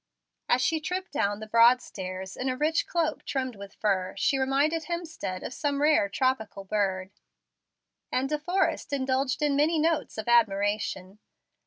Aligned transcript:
As 0.49 0.63
she 0.63 0.79
tripped 0.79 1.11
down 1.11 1.41
the 1.41 1.45
broad 1.45 1.79
stairs 1.79 2.35
in 2.35 2.49
a 2.49 2.57
rich 2.57 2.87
cloak 2.87 3.23
trimmed 3.23 3.55
with 3.55 3.75
fur, 3.75 4.15
she 4.17 4.39
reminded 4.39 4.85
Hemstead 4.85 5.43
of 5.43 5.53
some 5.53 5.79
rare 5.79 6.09
tropical 6.09 6.63
bird, 6.63 7.11
and 8.11 8.27
De 8.27 8.39
Forrest 8.39 8.91
indulged 8.93 9.43
in 9.43 9.55
many 9.55 9.77
notes 9.77 10.17
of 10.17 10.27
admiration. 10.27 11.19